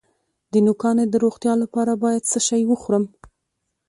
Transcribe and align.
د 0.51 0.53
نوکانو 0.65 1.03
د 1.09 1.15
روغتیا 1.23 1.53
لپاره 1.63 1.91
باید 2.03 2.27
څه 2.31 2.39
شی 2.47 2.61
وخورم؟ 2.67 3.03